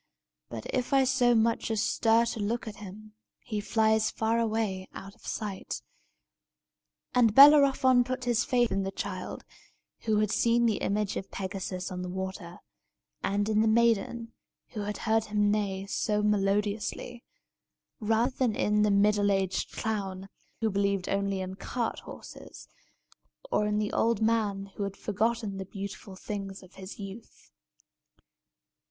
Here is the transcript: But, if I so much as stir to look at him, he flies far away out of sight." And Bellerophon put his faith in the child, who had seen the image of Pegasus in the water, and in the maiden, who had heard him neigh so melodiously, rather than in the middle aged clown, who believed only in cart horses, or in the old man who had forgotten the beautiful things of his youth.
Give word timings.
But, 0.49 0.65
if 0.73 0.93
I 0.93 1.03
so 1.03 1.35
much 1.35 1.69
as 1.69 1.79
stir 1.83 2.25
to 2.25 2.39
look 2.39 2.67
at 2.67 2.77
him, 2.77 3.13
he 3.39 3.61
flies 3.61 4.09
far 4.09 4.39
away 4.39 4.87
out 4.95 5.13
of 5.13 5.27
sight." 5.27 5.83
And 7.13 7.35
Bellerophon 7.35 8.03
put 8.03 8.23
his 8.23 8.43
faith 8.43 8.71
in 8.71 8.81
the 8.81 8.89
child, 8.89 9.43
who 10.05 10.17
had 10.17 10.31
seen 10.31 10.65
the 10.65 10.77
image 10.77 11.17
of 11.17 11.29
Pegasus 11.29 11.91
in 11.91 12.01
the 12.01 12.09
water, 12.09 12.57
and 13.23 13.47
in 13.47 13.61
the 13.61 13.67
maiden, 13.67 14.33
who 14.69 14.79
had 14.79 14.97
heard 15.05 15.25
him 15.25 15.51
neigh 15.51 15.85
so 15.85 16.23
melodiously, 16.23 17.23
rather 17.99 18.31
than 18.35 18.55
in 18.55 18.81
the 18.81 18.89
middle 18.89 19.29
aged 19.31 19.71
clown, 19.71 20.29
who 20.61 20.71
believed 20.71 21.09
only 21.09 21.41
in 21.41 21.53
cart 21.57 21.99
horses, 21.99 22.67
or 23.51 23.67
in 23.67 23.77
the 23.77 23.93
old 23.93 24.19
man 24.19 24.65
who 24.77 24.81
had 24.83 24.97
forgotten 24.97 25.57
the 25.57 25.65
beautiful 25.65 26.15
things 26.15 26.63
of 26.63 26.73
his 26.73 26.97
youth. 26.97 27.51